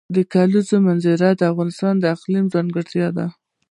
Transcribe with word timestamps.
د 0.15 0.17
کلیزو 0.33 0.77
منظره 0.87 1.27
د 1.35 1.41
افغانستان 1.51 1.93
د 1.99 2.03
اقلیم 2.15 2.45
ځانګړتیا 2.53 3.07
ده. 3.17 3.25